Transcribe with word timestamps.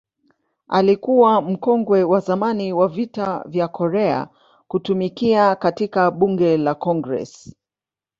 Alikuwa 0.67 1.41
mkongwe 1.41 2.03
wa 2.03 2.19
zamani 2.19 2.73
wa 2.73 2.87
Vita 2.87 3.43
vya 3.47 3.67
Korea 3.67 4.27
kutumikia 4.67 5.55
katika 5.55 6.11
Bunge 6.11 6.57
la 6.57 6.75
Congress. 6.75 7.55